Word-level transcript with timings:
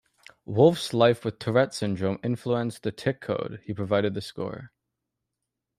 Wolff's 0.45 0.95
life 0.95 1.23
with 1.23 1.37
Tourette 1.37 1.75
syndrome 1.75 2.17
influenced 2.23 2.81
"The 2.81 2.91
Tic 2.91 3.21
Code"; 3.21 3.61
he 3.65 3.71
provided 3.71 4.15
the 4.15 4.21
score. 4.21 4.71